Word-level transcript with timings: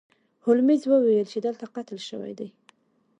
هولمز 0.43 0.81
وویل 0.87 1.27
چې 1.33 1.37
دلته 1.45 1.65
قتل 1.75 1.99
شوی 2.09 2.33
دی. 2.39 2.49